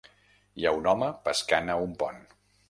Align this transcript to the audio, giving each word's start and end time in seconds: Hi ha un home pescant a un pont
Hi 0.61 0.65
ha 0.65 0.71
un 0.77 0.89
home 0.93 1.09
pescant 1.29 1.71
a 1.75 1.77
un 1.85 1.95
pont 2.03 2.19